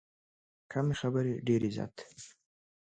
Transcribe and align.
کمې 0.71 0.95
خبرې، 1.01 1.33
ډېر 1.47 1.61
عزت. 1.67 1.95